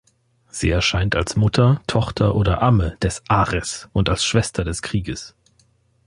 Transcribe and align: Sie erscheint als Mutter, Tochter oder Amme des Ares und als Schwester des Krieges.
Sie 0.49 0.71
erscheint 0.71 1.15
als 1.15 1.35
Mutter, 1.35 1.79
Tochter 1.85 2.33
oder 2.33 2.63
Amme 2.63 2.97
des 3.03 3.21
Ares 3.29 3.87
und 3.93 4.09
als 4.09 4.25
Schwester 4.25 4.63
des 4.63 4.81
Krieges. 4.81 5.35